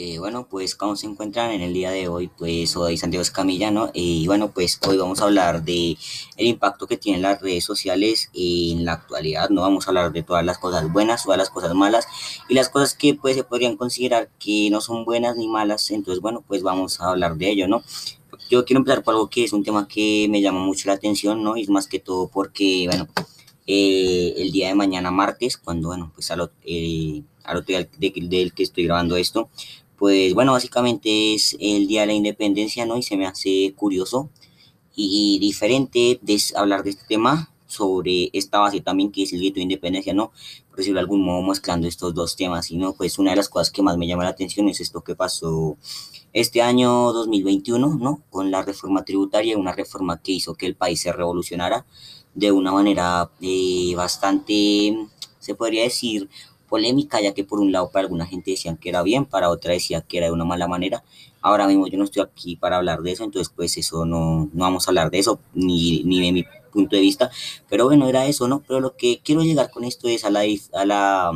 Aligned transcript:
Eh, 0.00 0.20
bueno, 0.20 0.46
pues 0.48 0.76
cómo 0.76 0.94
se 0.94 1.08
encuentran 1.08 1.50
en 1.50 1.60
el 1.60 1.74
día 1.74 1.90
de 1.90 2.06
hoy, 2.06 2.28
pues 2.28 2.70
soy 2.70 2.96
Santiago 2.96 3.20
Escamilla, 3.20 3.72
¿no? 3.72 3.90
Y 3.92 4.28
bueno, 4.28 4.52
pues 4.52 4.78
hoy 4.86 4.96
vamos 4.96 5.20
a 5.20 5.24
hablar 5.24 5.64
de 5.64 5.96
el 6.36 6.46
impacto 6.46 6.86
que 6.86 6.96
tienen 6.96 7.20
las 7.20 7.42
redes 7.42 7.64
sociales 7.64 8.30
en 8.32 8.84
la 8.84 8.92
actualidad, 8.92 9.50
¿no? 9.50 9.62
Vamos 9.62 9.86
a 9.86 9.90
hablar 9.90 10.12
de 10.12 10.22
todas 10.22 10.44
las 10.44 10.58
cosas 10.58 10.92
buenas, 10.92 11.24
todas 11.24 11.36
las 11.36 11.50
cosas 11.50 11.74
malas 11.74 12.06
y 12.48 12.54
las 12.54 12.68
cosas 12.68 12.94
que 12.94 13.14
pues 13.14 13.34
se 13.34 13.42
podrían 13.42 13.76
considerar 13.76 14.30
que 14.38 14.68
no 14.70 14.80
son 14.80 15.04
buenas 15.04 15.36
ni 15.36 15.48
malas, 15.48 15.90
entonces 15.90 16.22
bueno, 16.22 16.44
pues 16.46 16.62
vamos 16.62 17.00
a 17.00 17.10
hablar 17.10 17.34
de 17.34 17.50
ello, 17.50 17.66
¿no? 17.66 17.82
Yo 18.48 18.64
quiero 18.64 18.78
empezar 18.78 19.02
por 19.02 19.14
algo 19.14 19.28
que 19.28 19.42
es 19.42 19.52
un 19.52 19.64
tema 19.64 19.88
que 19.88 20.28
me 20.30 20.40
llama 20.40 20.60
mucho 20.60 20.86
la 20.86 20.94
atención, 20.94 21.42
¿no? 21.42 21.56
Y 21.56 21.62
es 21.62 21.70
más 21.70 21.88
que 21.88 21.98
todo 21.98 22.28
porque, 22.28 22.86
bueno, 22.86 23.08
eh, 23.66 24.34
el 24.36 24.52
día 24.52 24.68
de 24.68 24.76
mañana 24.76 25.10
martes, 25.10 25.56
cuando, 25.56 25.88
bueno, 25.88 26.12
pues 26.14 26.30
al, 26.30 26.52
eh, 26.64 27.22
al 27.42 27.56
otro 27.56 27.66
día 27.66 27.88
del 27.98 28.54
que 28.54 28.62
estoy 28.62 28.84
grabando 28.84 29.16
esto, 29.16 29.50
pues 29.98 30.34
bueno, 30.34 30.52
básicamente 30.52 31.34
es 31.34 31.56
el 31.60 31.86
Día 31.88 32.02
de 32.02 32.08
la 32.08 32.12
Independencia, 32.14 32.86
¿no? 32.86 32.96
Y 32.96 33.02
se 33.02 33.16
me 33.16 33.26
hace 33.26 33.74
curioso 33.76 34.30
y 34.94 35.38
diferente 35.40 36.18
de 36.22 36.42
hablar 36.56 36.82
de 36.82 36.90
este 36.90 37.04
tema 37.06 37.52
sobre 37.68 38.30
esta 38.32 38.58
base 38.58 38.80
también 38.80 39.12
que 39.12 39.22
es 39.22 39.32
el 39.32 39.38
grito 39.38 39.56
de 39.56 39.62
independencia, 39.62 40.14
¿no? 40.14 40.32
Por 40.68 40.78
decirlo 40.78 40.98
de 40.98 41.02
algún 41.02 41.22
modo 41.22 41.42
mezclando 41.42 41.86
estos 41.86 42.14
dos 42.14 42.34
temas, 42.34 42.70
y 42.70 42.78
no, 42.78 42.94
pues 42.94 43.18
una 43.18 43.30
de 43.30 43.36
las 43.36 43.48
cosas 43.48 43.70
que 43.70 43.82
más 43.82 43.96
me 43.96 44.06
llama 44.06 44.24
la 44.24 44.30
atención 44.30 44.68
es 44.68 44.80
esto 44.80 45.02
que 45.02 45.14
pasó 45.14 45.76
este 46.32 46.62
año 46.62 47.12
2021, 47.12 47.98
¿no? 48.00 48.22
Con 48.30 48.50
la 48.50 48.62
reforma 48.62 49.04
tributaria, 49.04 49.58
una 49.58 49.72
reforma 49.72 50.20
que 50.20 50.32
hizo 50.32 50.54
que 50.54 50.66
el 50.66 50.74
país 50.74 51.00
se 51.00 51.12
revolucionara 51.12 51.86
de 52.34 52.52
una 52.52 52.72
manera 52.72 53.30
eh, 53.40 53.92
bastante, 53.96 54.96
se 55.38 55.54
podría 55.54 55.82
decir, 55.82 56.28
polémica, 56.68 57.20
ya 57.20 57.34
que 57.34 57.44
por 57.44 57.60
un 57.60 57.72
lado 57.72 57.90
para 57.90 58.04
alguna 58.04 58.26
gente 58.26 58.52
decían 58.52 58.76
que 58.76 58.90
era 58.90 59.02
bien, 59.02 59.24
para 59.24 59.50
otra 59.50 59.72
decía 59.72 60.02
que 60.02 60.18
era 60.18 60.26
de 60.26 60.32
una 60.32 60.44
mala 60.44 60.68
manera. 60.68 61.02
Ahora 61.40 61.66
mismo 61.66 61.86
yo 61.86 61.98
no 61.98 62.04
estoy 62.04 62.22
aquí 62.22 62.56
para 62.56 62.76
hablar 62.76 63.00
de 63.02 63.12
eso, 63.12 63.24
entonces 63.24 63.52
pues 63.54 63.76
eso 63.76 64.04
no, 64.04 64.48
no 64.52 64.64
vamos 64.64 64.86
a 64.86 64.90
hablar 64.90 65.10
de 65.10 65.18
eso, 65.18 65.40
ni, 65.54 66.02
ni 66.04 66.20
de 66.20 66.32
mi 66.32 66.44
punto 66.72 66.96
de 66.96 67.02
vista, 67.02 67.30
pero 67.68 67.86
bueno, 67.86 68.08
era 68.08 68.26
eso, 68.26 68.46
¿no? 68.48 68.62
Pero 68.66 68.80
lo 68.80 68.96
que 68.96 69.20
quiero 69.24 69.42
llegar 69.42 69.70
con 69.70 69.84
esto 69.84 70.08
es 70.08 70.24
a 70.24 70.30
la, 70.30 70.42
a 70.74 70.84
la 70.84 71.32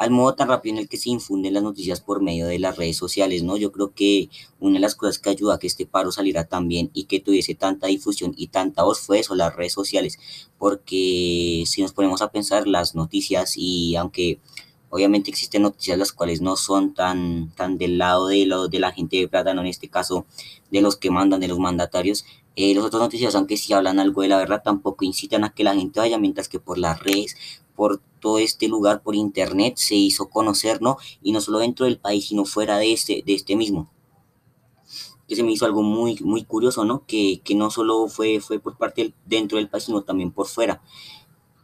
al 0.00 0.10
modo 0.10 0.34
tan 0.34 0.48
rápido 0.48 0.76
en 0.76 0.78
el 0.78 0.88
que 0.88 0.96
se 0.96 1.10
infunden 1.10 1.52
las 1.52 1.62
noticias 1.62 2.00
por 2.00 2.22
medio 2.22 2.46
de 2.46 2.58
las 2.58 2.78
redes 2.78 2.96
sociales, 2.96 3.42
¿no? 3.42 3.58
Yo 3.58 3.70
creo 3.70 3.92
que 3.92 4.30
una 4.58 4.76
de 4.76 4.80
las 4.80 4.94
cosas 4.94 5.18
que 5.18 5.28
ayuda 5.28 5.56
a 5.56 5.58
que 5.58 5.66
este 5.66 5.84
paro 5.84 6.10
saliera 6.10 6.44
tan 6.44 6.68
bien 6.68 6.90
y 6.94 7.04
que 7.04 7.20
tuviese 7.20 7.54
tanta 7.54 7.86
difusión 7.86 8.32
y 8.34 8.46
tanta 8.46 8.82
voz 8.82 9.00
fue 9.00 9.18
eso, 9.18 9.34
las 9.34 9.54
redes 9.54 9.74
sociales, 9.74 10.18
porque 10.56 11.64
si 11.66 11.82
nos 11.82 11.92
ponemos 11.92 12.22
a 12.22 12.32
pensar 12.32 12.66
las 12.66 12.94
noticias 12.94 13.58
y 13.58 13.94
aunque 13.96 14.40
obviamente 14.88 15.28
existen 15.30 15.60
noticias 15.60 15.98
las 15.98 16.12
cuales 16.14 16.40
no 16.40 16.56
son 16.56 16.94
tan, 16.94 17.50
tan 17.54 17.76
del 17.76 17.98
lado 17.98 18.28
de, 18.28 18.48
de 18.70 18.78
la 18.78 18.92
gente 18.92 19.18
de 19.18 19.28
plata, 19.28 19.52
no 19.52 19.60
en 19.60 19.66
este 19.66 19.90
caso 19.90 20.24
de 20.70 20.80
los 20.80 20.96
que 20.96 21.10
mandan, 21.10 21.40
de 21.40 21.48
los 21.48 21.58
mandatarios, 21.58 22.24
eh, 22.56 22.74
los 22.74 22.86
otros 22.86 23.02
noticias, 23.02 23.34
aunque 23.34 23.58
sí 23.58 23.74
hablan 23.74 24.00
algo 24.00 24.22
de 24.22 24.28
la 24.28 24.38
verdad, 24.38 24.62
tampoco 24.64 25.04
incitan 25.04 25.44
a 25.44 25.50
que 25.50 25.62
la 25.62 25.74
gente 25.74 26.00
vaya, 26.00 26.18
mientras 26.18 26.48
que 26.48 26.58
por 26.58 26.78
las 26.78 27.00
redes, 27.00 27.36
por 27.80 27.98
todo 28.20 28.38
este 28.38 28.68
lugar, 28.68 29.02
por 29.02 29.14
internet, 29.14 29.78
se 29.78 29.94
hizo 29.94 30.28
conocer, 30.28 30.82
¿no? 30.82 30.98
Y 31.22 31.32
no 31.32 31.40
solo 31.40 31.60
dentro 31.60 31.86
del 31.86 31.98
país, 31.98 32.28
sino 32.28 32.44
fuera 32.44 32.76
de 32.76 32.92
este, 32.92 33.22
de 33.24 33.32
este 33.32 33.56
mismo. 33.56 33.90
Que 35.26 35.34
se 35.34 35.42
me 35.42 35.50
hizo 35.50 35.64
algo 35.64 35.82
muy, 35.82 36.18
muy 36.20 36.44
curioso, 36.44 36.84
¿no? 36.84 37.06
Que, 37.06 37.40
que 37.42 37.54
no 37.54 37.70
solo 37.70 38.06
fue, 38.08 38.40
fue 38.40 38.58
por 38.58 38.76
parte 38.76 39.14
dentro 39.24 39.56
del 39.56 39.70
país, 39.70 39.84
sino 39.84 40.02
también 40.02 40.30
por 40.30 40.46
fuera. 40.46 40.82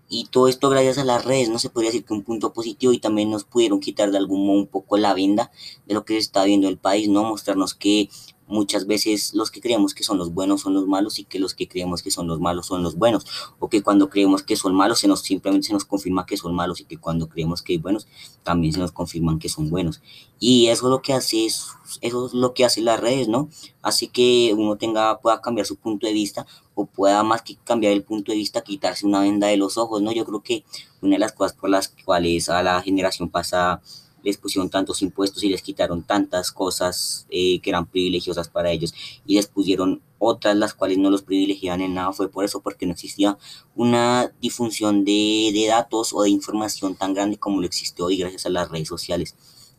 Y 0.08 0.28
todo 0.30 0.48
esto 0.48 0.70
gracias 0.70 0.96
a 0.96 1.04
las 1.04 1.22
redes, 1.22 1.50
no 1.50 1.58
se 1.58 1.68
podría 1.68 1.90
decir 1.90 2.06
que 2.06 2.14
un 2.14 2.22
punto 2.22 2.54
positivo 2.54 2.94
y 2.94 2.98
también 2.98 3.30
nos 3.30 3.44
pudieron 3.44 3.80
quitar 3.80 4.10
de 4.10 4.16
algún 4.16 4.46
modo 4.46 4.58
un 4.58 4.68
poco 4.68 4.96
la 4.96 5.12
venda 5.12 5.50
de 5.84 5.92
lo 5.92 6.06
que 6.06 6.14
se 6.14 6.20
está 6.20 6.44
viendo 6.44 6.66
el 6.66 6.78
país, 6.78 7.10
¿no? 7.10 7.24
Mostrarnos 7.24 7.74
que 7.74 8.08
muchas 8.46 8.86
veces 8.86 9.34
los 9.34 9.50
que 9.50 9.60
creemos 9.60 9.94
que 9.94 10.02
son 10.04 10.18
los 10.18 10.32
buenos 10.32 10.60
son 10.62 10.74
los 10.74 10.86
malos 10.86 11.18
y 11.18 11.24
que 11.24 11.38
los 11.38 11.54
que 11.54 11.68
creemos 11.68 12.02
que 12.02 12.10
son 12.10 12.26
los 12.26 12.40
malos 12.40 12.66
son 12.66 12.82
los 12.82 12.96
buenos. 12.96 13.26
O 13.58 13.68
que 13.68 13.82
cuando 13.82 14.08
creemos 14.08 14.42
que 14.42 14.56
son 14.56 14.74
malos 14.74 15.00
se 15.00 15.08
nos 15.08 15.20
simplemente 15.20 15.68
se 15.68 15.72
nos 15.72 15.84
confirma 15.84 16.26
que 16.26 16.36
son 16.36 16.54
malos 16.54 16.80
y 16.80 16.84
que 16.84 16.98
cuando 16.98 17.28
creemos 17.28 17.62
que 17.62 17.74
hay 17.74 17.78
buenos 17.78 18.06
también 18.42 18.72
se 18.72 18.80
nos 18.80 18.92
confirman 18.92 19.38
que 19.38 19.48
son 19.48 19.70
buenos. 19.70 20.00
Y 20.38 20.66
eso 20.68 20.86
es 20.86 20.90
lo 20.90 21.02
que 21.02 21.12
hace 21.12 21.46
eso 21.46 22.26
es 22.26 22.34
lo 22.34 22.54
que 22.54 22.66
las 22.82 23.00
redes 23.00 23.28
no 23.28 23.48
así 23.82 24.08
que 24.08 24.54
uno 24.56 24.76
tenga 24.76 25.18
pueda 25.20 25.40
cambiar 25.40 25.66
su 25.66 25.76
punto 25.76 26.06
de 26.06 26.12
vista 26.12 26.46
o 26.74 26.86
pueda 26.86 27.22
más 27.22 27.42
que 27.42 27.56
cambiar 27.64 27.92
el 27.92 28.02
punto 28.02 28.32
de 28.32 28.38
vista 28.38 28.62
quitarse 28.62 29.06
una 29.06 29.20
venda 29.20 29.46
de 29.46 29.56
los 29.56 29.78
ojos 29.78 30.02
no 30.02 30.12
yo 30.12 30.24
creo 30.24 30.42
que 30.42 30.64
una 31.00 31.14
de 31.14 31.20
las 31.20 31.32
cosas 31.32 31.56
por 31.56 31.70
las 31.70 31.88
cuales 31.88 32.48
a 32.48 32.62
la 32.62 32.82
generación 32.82 33.28
pasada 33.28 33.80
les 34.26 34.36
pusieron 34.38 34.68
tantos 34.68 35.02
impuestos 35.02 35.44
y 35.44 35.48
les 35.48 35.62
quitaron 35.62 36.02
tantas 36.02 36.50
cosas 36.50 37.26
eh, 37.30 37.60
que 37.60 37.70
eran 37.70 37.86
privilegiosas 37.86 38.48
para 38.48 38.72
ellos 38.72 38.92
y 39.24 39.36
les 39.36 39.46
pusieron 39.46 40.02
otras 40.18 40.56
las 40.56 40.74
cuales 40.74 40.98
no 40.98 41.10
los 41.10 41.22
privilegiaban 41.22 41.80
en 41.80 41.94
nada. 41.94 42.12
Fue 42.12 42.28
por 42.28 42.44
eso, 42.44 42.60
porque 42.60 42.86
no 42.86 42.92
existía 42.92 43.38
una 43.76 44.32
difusión 44.40 45.04
de, 45.04 45.52
de 45.54 45.66
datos 45.68 46.12
o 46.12 46.22
de 46.24 46.30
información 46.30 46.96
tan 46.96 47.14
grande 47.14 47.38
como 47.38 47.60
lo 47.60 47.66
existe 47.66 48.02
hoy 48.02 48.16
gracias 48.16 48.46
a 48.46 48.50
las 48.50 48.68
redes 48.68 48.88
sociales 48.88 49.36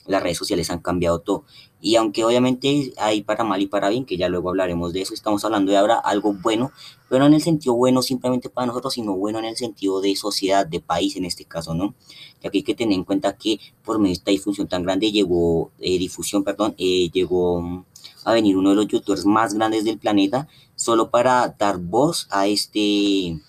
las 0.07 0.23
redes 0.23 0.37
sociales 0.37 0.69
han 0.69 0.79
cambiado 0.79 1.19
todo. 1.19 1.43
Y 1.79 1.95
aunque 1.95 2.23
obviamente 2.23 2.93
hay 2.97 3.21
para 3.21 3.43
mal 3.43 3.61
y 3.61 3.67
para 3.67 3.89
bien, 3.89 4.05
que 4.05 4.17
ya 4.17 4.29
luego 4.29 4.49
hablaremos 4.49 4.93
de 4.93 5.01
eso, 5.01 5.13
estamos 5.13 5.45
hablando 5.45 5.71
de 5.71 5.77
ahora 5.77 5.95
algo 5.99 6.33
bueno, 6.33 6.71
pero 7.09 7.19
no 7.19 7.27
en 7.27 7.35
el 7.35 7.41
sentido 7.41 7.75
bueno 7.75 8.01
simplemente 8.01 8.49
para 8.49 8.67
nosotros, 8.67 8.93
sino 8.93 9.13
bueno 9.15 9.39
en 9.39 9.45
el 9.45 9.57
sentido 9.57 10.01
de 10.01 10.15
sociedad, 10.15 10.65
de 10.65 10.79
país 10.79 11.15
en 11.15 11.25
este 11.25 11.45
caso, 11.45 11.73
¿no? 11.73 11.93
Ya 12.41 12.49
que 12.49 12.59
hay 12.59 12.63
que 12.63 12.75
tener 12.75 12.95
en 12.95 13.03
cuenta 13.03 13.37
que 13.37 13.59
por 13.83 13.99
medio 13.99 14.09
de 14.09 14.13
esta 14.13 14.31
difusión 14.31 14.67
tan 14.67 14.83
grande 14.83 15.11
llegó, 15.11 15.71
eh, 15.79 15.97
difusión, 15.97 16.43
perdón, 16.43 16.75
eh, 16.77 17.09
llegó 17.11 17.85
a 18.23 18.33
venir 18.33 18.57
uno 18.57 18.71
de 18.71 18.75
los 18.75 18.87
youtubers 18.87 19.25
más 19.25 19.53
grandes 19.53 19.85
del 19.85 19.99
planeta 19.99 20.47
solo 20.75 21.09
para 21.09 21.55
dar 21.57 21.77
voz 21.79 22.27
a 22.29 22.47
este 22.47 23.39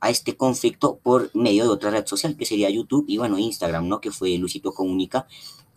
a 0.00 0.10
este 0.10 0.36
conflicto 0.36 0.98
por 1.00 1.30
medio 1.32 1.62
de 1.62 1.70
otra 1.70 1.90
red 1.90 2.04
social 2.06 2.36
que 2.36 2.44
sería 2.44 2.68
YouTube 2.68 3.04
y 3.06 3.18
bueno 3.18 3.38
Instagram, 3.38 3.86
¿no? 3.86 4.00
Que 4.00 4.10
fue 4.10 4.36
Luisito 4.36 4.72
Comunica 4.72 5.28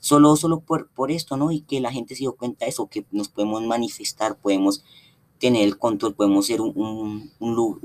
solo, 0.06 0.36
solo 0.36 0.60
por, 0.60 0.88
por 0.90 1.10
esto, 1.10 1.36
¿no? 1.36 1.52
Y 1.52 1.62
que 1.62 1.82
la 1.82 1.92
gente 1.92 2.14
se 2.14 2.20
dio 2.20 2.36
cuenta 2.36 2.66
de 2.66 2.70
eso, 2.70 2.86
que 2.88 3.06
nos 3.10 3.28
podemos 3.28 3.64
manifestar, 3.64 4.38
podemos 4.38 4.84
tener 5.40 5.64
el 5.64 5.80
control, 5.80 6.14
podemos 6.14 6.46
ser 6.46 6.62
un, 6.62 7.32
un, 7.40 7.80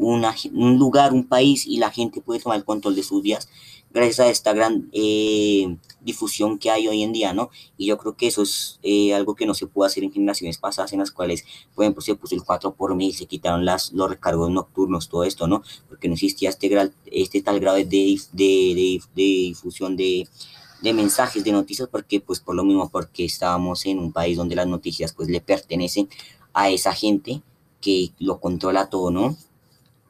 un 0.54 0.78
lugar, 0.78 1.14
un 1.14 1.26
país 1.26 1.66
y 1.66 1.78
la 1.78 1.91
gente 1.91 2.20
puede 2.20 2.41
tomar 2.41 2.59
el 2.59 2.64
control 2.66 2.94
de 2.94 3.03
sus 3.03 3.22
días 3.22 3.48
gracias 3.91 4.20
a 4.20 4.28
esta 4.28 4.53
gran 4.53 4.91
eh, 4.92 5.76
difusión 6.03 6.59
que 6.59 6.70
hay 6.70 6.88
hoy 6.88 7.03
en 7.03 7.12
día, 7.14 7.32
¿no? 7.32 7.48
Y 7.78 7.86
yo 7.86 7.97
creo 7.97 8.14
que 8.16 8.26
eso 8.26 8.42
es 8.42 8.78
eh, 8.82 9.14
algo 9.14 9.34
que 9.34 9.47
no 9.47 9.54
se 9.54 9.66
pudo 9.66 9.86
hacer 9.86 10.04
en 10.04 10.12
generaciones 10.12 10.59
pasadas, 10.59 10.92
en 10.92 11.00
las 11.00 11.10
cuales, 11.10 11.44
por 11.75 11.84
ejemplo, 11.84 12.03
se 12.03 12.14
puso 12.16 12.34
el 12.34 12.44
4 12.44 12.75
por 12.75 12.94
mil, 12.94 13.14
se 13.14 13.25
quitaron 13.25 13.64
las, 13.64 13.92
los 13.92 14.10
recargos 14.10 14.50
nocturnos, 14.50 15.09
todo 15.09 15.25
esto, 15.25 15.48
¿no? 15.48 15.62
Porque 15.88 16.06
no 16.06 16.14
existía 16.14 16.50
este, 16.50 16.92
este 17.06 17.41
tal 17.41 17.60
grado 17.60 17.78
de, 17.78 17.86
de, 17.86 18.20
de, 18.32 19.03
de 19.16 19.22
difusión 19.22 19.97
de 19.97 20.28
de 20.82 20.92
mensajes, 20.94 21.44
de 21.44 21.52
noticias, 21.52 21.88
porque 21.88 22.20
pues 22.20 22.41
por 22.41 22.54
lo 22.54 22.64
mismo, 22.64 22.88
porque 22.88 23.24
estábamos 23.24 23.84
en 23.86 23.98
un 23.98 24.12
país 24.12 24.36
donde 24.36 24.56
las 24.56 24.66
noticias 24.66 25.12
pues 25.12 25.28
le 25.28 25.41
pertenecen 25.41 26.08
a 26.52 26.70
esa 26.70 26.92
gente 26.92 27.42
que 27.80 28.12
lo 28.18 28.41
controla 28.41 28.88
todo, 28.91 29.10
¿no? 29.10 29.36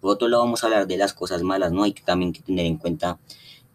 Por 0.00 0.12
otro 0.12 0.28
lado 0.28 0.44
vamos 0.44 0.62
a 0.62 0.66
hablar 0.66 0.86
de 0.86 0.96
las 0.96 1.12
cosas 1.12 1.42
malas, 1.42 1.72
¿no? 1.72 1.82
Hay 1.82 1.92
que 1.92 2.02
también 2.02 2.32
que 2.32 2.40
tener 2.40 2.66
en 2.66 2.76
cuenta 2.76 3.18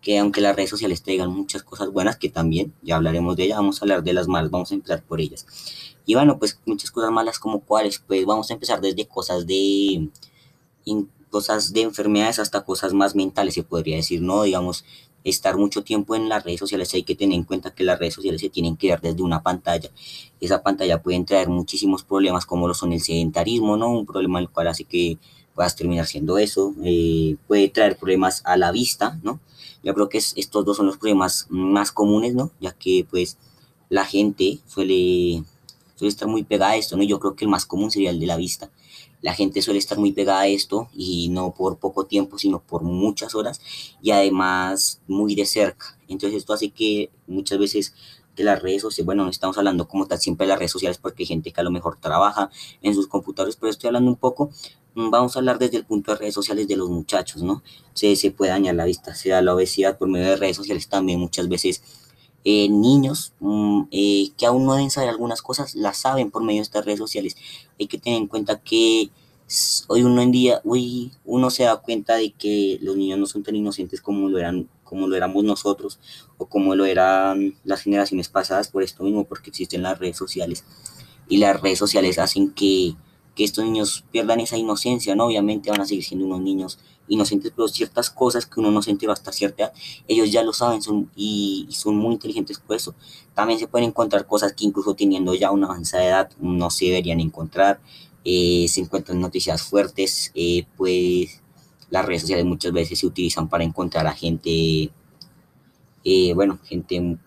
que 0.02 0.20
aunque 0.20 0.42
las 0.42 0.56
redes 0.56 0.70
sociales 0.70 1.02
traigan 1.02 1.32
muchas 1.32 1.64
cosas 1.64 1.92
buenas, 1.92 2.18
que 2.18 2.30
también 2.30 2.74
ya 2.82 2.96
hablaremos 2.96 3.36
de 3.36 3.46
ellas, 3.46 3.58
vamos 3.58 3.82
a 3.82 3.86
hablar 3.86 4.04
de 4.04 4.14
las 4.14 4.28
malas, 4.28 4.52
vamos 4.52 4.72
a 4.72 4.76
empezar 4.76 5.02
por 5.04 5.20
ellas. 5.20 5.46
Y 6.06 6.14
bueno, 6.14 6.38
pues 6.38 6.60
muchas 6.66 6.92
cosas 6.92 7.12
malas 7.12 7.40
como 7.40 7.62
cuáles, 7.62 8.00
pues 8.00 8.26
vamos 8.26 8.50
a 8.52 8.54
empezar 8.54 8.82
desde 8.82 9.08
cosas 9.08 9.48
de 9.48 10.10
cosas 11.32 11.74
de 11.74 11.82
enfermedades 11.82 12.40
hasta 12.40 12.64
cosas 12.64 12.94
más 12.94 13.16
mentales, 13.16 13.56
se 13.56 13.64
podría 13.64 13.98
decir, 13.98 14.22
¿no? 14.22 14.44
Digamos, 14.44 14.86
estar 15.26 15.58
mucho 15.58 15.84
tiempo 15.84 16.16
en 16.16 16.30
las 16.30 16.44
redes 16.44 16.60
sociales, 16.60 16.94
hay 16.94 17.04
que 17.04 17.16
tener 17.16 17.36
en 17.36 17.44
cuenta 17.44 17.74
que 17.74 17.84
las 17.84 18.00
redes 18.00 18.14
sociales 18.14 18.40
se 18.40 18.50
tienen 18.50 18.78
que 18.78 18.90
ver 18.90 19.02
desde 19.02 19.24
una 19.24 19.42
pantalla. 19.42 19.90
Esa 20.40 20.62
pantalla 20.62 21.02
puede 21.02 21.22
traer 21.24 21.50
muchísimos 21.50 22.04
problemas 22.04 22.46
como 22.46 22.68
lo 22.68 22.76
son 22.76 22.94
el 22.94 23.02
sedentarismo, 23.02 23.76
¿no? 23.76 23.90
Un 23.90 24.06
problema 24.06 24.40
el 24.40 24.50
cual 24.50 24.68
hace 24.68 24.84
que 24.84 25.18
puedas 25.56 25.76
terminar 25.76 26.06
siendo 26.06 26.38
eso. 26.38 26.76
Eh, 26.84 27.38
puede 27.48 27.70
traer 27.70 27.98
problemas 27.98 28.44
a 28.46 28.56
la 28.56 28.72
vista, 28.72 29.20
¿no? 29.24 29.40
Yo 29.84 29.94
creo 29.96 30.10
que 30.10 30.20
estos 30.20 30.64
dos 30.64 30.78
son 30.78 30.86
los 30.86 30.98
problemas 30.98 31.48
más 31.50 31.92
comunes, 31.92 32.36
¿no? 32.36 32.52
Ya 32.60 32.72
que 32.74 33.06
pues 33.10 33.38
la 33.90 34.06
gente 34.06 34.60
suele, 34.68 35.44
suele 35.96 36.10
estar 36.10 36.28
muy 36.28 36.44
pegada 36.44 36.74
a 36.74 36.78
esto, 36.78 36.98
¿no? 36.98 37.04
Yo 37.04 37.20
creo 37.20 37.36
que 37.36 37.46
el 37.46 37.50
más 37.50 37.66
común 37.66 37.90
sería 37.90 38.12
el 38.12 38.20
de 38.20 38.28
la 38.28 38.38
vista 38.38 38.70
la 39.22 39.34
gente 39.34 39.62
suele 39.62 39.80
estar 39.80 39.98
muy 39.98 40.12
pegada 40.12 40.42
a 40.42 40.48
esto 40.48 40.90
y 40.94 41.30
no 41.30 41.54
por 41.54 41.78
poco 41.78 42.06
tiempo, 42.06 42.38
sino 42.38 42.62
por 42.62 42.84
muchas 42.84 43.36
horas 43.36 43.60
y 44.02 44.12
además 44.12 45.02
muy 45.08 45.36
de 45.36 45.46
cerca. 45.46 45.98
Entonces 46.08 46.38
esto 46.38 46.54
hace 46.54 46.70
que 46.70 47.10
muchas 47.28 47.58
veces 47.58 47.94
de 48.36 48.44
las 48.44 48.62
redes 48.62 48.82
sociales, 48.82 49.06
bueno, 49.06 49.24
no 49.24 49.30
estamos 49.30 49.58
hablando 49.58 49.88
como 49.88 50.08
tal 50.08 50.20
siempre 50.20 50.46
de 50.46 50.50
las 50.50 50.60
redes 50.60 50.72
sociales 50.72 50.98
porque 50.98 51.24
hay 51.24 51.28
gente 51.28 51.52
que 51.52 51.62
a 51.62 51.64
lo 51.64 51.72
mejor 51.72 51.98
trabaja 52.00 52.50
en 52.82 52.94
sus 52.94 53.08
computadores, 53.08 53.56
pero 53.56 53.70
estoy 53.72 53.88
hablando 53.88 54.12
un 54.12 54.18
poco, 54.18 54.52
mm, 54.96 55.10
vamos 55.10 55.36
a 55.36 55.40
hablar 55.40 55.58
desde 55.58 55.78
el 55.78 55.86
punto 55.86 56.12
de 56.12 56.18
redes 56.18 56.34
sociales 56.34 56.68
de 56.68 56.76
los 56.76 56.90
muchachos, 56.90 57.42
¿no? 57.44 57.64
Se, 57.94 58.16
se 58.16 58.32
puede 58.32 58.52
dañar 58.52 58.76
la 58.76 58.86
vista, 58.86 59.16
sea 59.16 59.42
la 59.42 59.56
obesidad 59.56 59.98
por 59.98 60.10
medio 60.10 60.28
de 60.30 60.36
redes 60.36 60.58
sociales 60.58 60.88
también 60.90 61.20
muchas 61.20 61.48
veces 61.48 61.82
eh, 62.46 62.70
niños 62.70 63.34
mm, 63.40 63.88
eh, 63.92 64.30
que 64.38 64.46
aún 64.46 64.66
no 64.66 64.76
deben 64.76 64.92
saber 64.92 65.10
algunas 65.10 65.42
cosas, 65.42 65.74
las 65.74 65.98
saben 65.98 66.30
por 66.30 66.44
medio 66.44 66.60
de 66.60 66.64
estas 66.64 66.86
redes 66.86 67.00
sociales. 67.00 67.36
Hay 67.80 67.88
que 67.88 67.98
tener 67.98 68.20
en 68.20 68.28
cuenta 68.28 68.62
que 68.62 69.10
hoy 69.88 70.04
uno 70.04 70.22
en 70.22 70.32
día, 70.32 70.62
hoy 70.64 71.12
uno 71.26 71.50
se 71.50 71.64
da 71.64 71.78
cuenta 71.78 72.16
de 72.16 72.32
que 72.32 72.78
los 72.82 72.96
niños 72.96 73.20
no 73.20 73.26
son 73.26 73.44
tan 73.44 73.56
inocentes 73.56 74.00
como 74.00 74.30
lo 74.30 74.38
eran 74.38 74.70
como 74.84 75.08
lo 75.08 75.16
éramos 75.16 75.44
nosotros 75.44 76.00
o 76.38 76.46
como 76.46 76.76
lo 76.76 76.86
eran 76.86 77.56
las 77.64 77.82
generaciones 77.82 78.30
pasadas 78.30 78.68
por 78.68 78.84
esto 78.84 79.04
mismo, 79.04 79.26
porque 79.26 79.50
existen 79.50 79.82
las 79.82 79.98
redes 79.98 80.16
sociales 80.16 80.64
y 81.28 81.38
las 81.38 81.60
redes 81.60 81.80
sociales 81.80 82.20
hacen 82.20 82.52
que, 82.52 82.96
que 83.36 83.44
estos 83.44 83.66
niños 83.66 84.06
pierdan 84.12 84.40
esa 84.40 84.58
inocencia, 84.58 85.16
¿no? 85.16 85.26
Obviamente 85.26 85.72
van 85.72 85.82
a 85.82 85.86
seguir 85.86 86.04
siendo 86.04 86.28
unos 86.28 86.42
niños 86.42 86.78
inocentes, 87.08 87.52
pero 87.56 87.68
ciertas 87.68 88.10
cosas 88.10 88.46
que 88.46 88.60
uno 88.60 88.72
no 88.72 88.82
se 88.82 88.92
enteró 88.92 89.12
hasta 89.12 89.32
cierta 89.32 89.64
edad, 89.64 89.74
ellos 90.08 90.32
ya 90.32 90.44
lo 90.44 90.54
saben 90.54 90.82
son, 90.82 91.10
y, 91.16 91.68
son 91.72 91.96
muy 91.96 92.14
inteligentes 92.14 92.60
por 92.60 92.76
eso. 92.76 92.96
También 93.34 93.60
se 93.60 93.68
pueden 93.68 93.90
encontrar 93.90 94.26
cosas 94.26 94.54
que 94.54 94.66
incluso 94.66 94.96
teniendo 94.96 95.34
ya 95.34 95.52
una 95.52 95.68
avanzada 95.68 96.06
edad 96.06 96.30
no 96.40 96.70
se 96.70 96.86
deberían 96.86 97.20
encontrar. 97.20 97.80
Eh, 98.24 98.66
se 98.70 98.82
encuentran 98.82 99.20
noticias 99.20 99.62
fuertes, 99.64 100.32
eh, 100.36 100.66
pues 100.78 101.42
las 101.90 102.06
redes 102.06 102.22
sociales 102.22 102.46
muchas 102.46 102.72
veces 102.74 103.00
se 103.00 103.06
utilizan 103.08 103.48
para 103.50 103.64
encontrar 103.64 104.08
a 104.08 104.14
gente, 104.14 104.90
eh, 106.04 106.34
bueno, 106.34 106.60
gente 106.66 107.18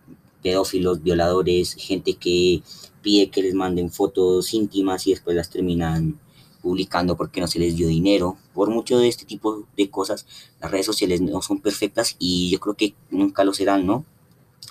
pedófilos, 0.43 1.03
violadores, 1.03 1.75
gente 1.75 2.15
que 2.15 2.63
pide 3.03 3.31
que 3.31 3.43
les 3.43 3.55
manden 3.55 3.91
fotos 3.91 4.55
íntimas 4.55 5.07
y 5.07 5.11
después 5.11 5.37
las 5.37 5.51
terminan 5.51 6.19
publicando 6.61 7.17
porque 7.17 7.41
no 7.41 7.47
se 7.47 7.59
les 7.59 7.77
dio 7.77 7.89
dinero. 7.89 8.37
Por 8.55 8.71
mucho 8.71 8.99
de 8.99 9.09
este 9.09 9.25
tipo 9.25 9.65
de 9.77 9.91
cosas, 9.91 10.27
las 10.61 10.71
redes 10.71 10.87
sociales 10.87 11.21
no 11.21 11.43
son 11.43 11.61
perfectas 11.61 12.17
y 12.19 12.51
yo 12.51 12.61
creo 12.61 12.75
que 12.75 12.95
nunca 13.11 13.45
lo 13.45 13.55
serán, 13.55 13.87
¿no? 13.87 14.05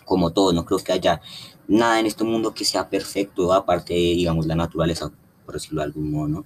Como 0.05 0.31
todo, 0.31 0.53
no 0.53 0.65
creo 0.65 0.79
que 0.79 0.93
haya 0.93 1.21
nada 1.67 1.99
en 1.99 2.05
este 2.05 2.23
mundo 2.23 2.53
que 2.53 2.65
sea 2.65 2.89
perfecto, 2.89 3.53
aparte 3.53 3.93
de, 3.93 3.99
digamos, 3.99 4.45
la 4.45 4.55
naturaleza, 4.55 5.11
por 5.45 5.55
decirlo 5.55 5.81
de 5.81 5.85
algún 5.85 6.11
modo, 6.11 6.27
¿no? 6.27 6.45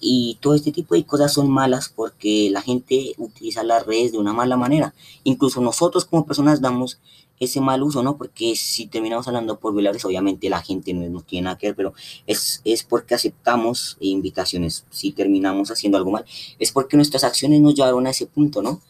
Y 0.00 0.38
todo 0.40 0.54
este 0.54 0.70
tipo 0.70 0.94
de 0.94 1.04
cosas 1.04 1.32
son 1.32 1.50
malas 1.50 1.88
porque 1.88 2.50
la 2.50 2.62
gente 2.62 3.14
utiliza 3.18 3.64
las 3.64 3.84
redes 3.84 4.12
de 4.12 4.18
una 4.18 4.32
mala 4.32 4.56
manera. 4.56 4.94
Incluso 5.24 5.60
nosotros 5.60 6.04
como 6.04 6.24
personas 6.24 6.60
damos 6.60 7.00
ese 7.40 7.60
mal 7.60 7.82
uso, 7.82 8.02
¿no? 8.02 8.16
Porque 8.16 8.56
si 8.56 8.86
terminamos 8.86 9.28
hablando 9.28 9.58
por 9.58 9.74
violadores, 9.74 10.04
obviamente 10.04 10.50
la 10.50 10.62
gente 10.62 10.92
no, 10.92 11.22
tiene 11.22 11.44
nada 11.44 11.58
que 11.58 11.68
ver, 11.68 11.76
pero 11.76 11.94
es, 12.26 12.60
es 12.64 12.82
porque 12.82 13.14
aceptamos 13.14 13.96
invitaciones. 14.00 14.84
Si 14.90 15.12
terminamos 15.12 15.70
haciendo 15.70 15.98
algo 15.98 16.10
mal, 16.10 16.24
es 16.58 16.72
porque 16.72 16.96
nuestras 16.96 17.24
acciones 17.24 17.60
nos 17.60 17.74
llevaron 17.74 18.06
a 18.06 18.10
ese 18.10 18.26
punto, 18.26 18.62
¿no? 18.62 18.80